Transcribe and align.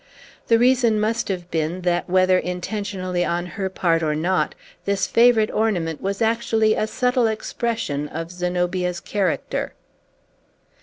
The 0.47 0.57
reason 0.57 0.99
must 0.99 1.27
have 1.27 1.51
been 1.51 1.81
that, 1.81 2.09
whether 2.09 2.39
intentionally 2.39 3.23
on 3.23 3.45
her 3.45 3.69
part 3.69 4.01
or 4.01 4.15
not, 4.15 4.55
this 4.85 5.05
favorite 5.05 5.51
ornament 5.51 6.01
was 6.01 6.23
actually 6.23 6.73
a 6.73 6.87
subtile 6.87 7.27
expression 7.27 8.07
of 8.07 8.31
Zenobia's 8.31 8.99
character. 8.99 9.73